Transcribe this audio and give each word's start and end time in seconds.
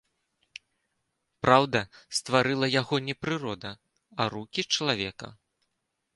Праўда, 1.45 1.79
стварыла 2.21 2.71
яго 2.81 2.95
не 3.11 3.15
прырода, 3.27 3.71
а 4.19 4.29
рукі 4.37 4.61
чалавека. 4.79 5.27